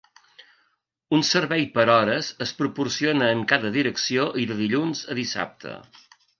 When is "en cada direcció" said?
3.37-4.27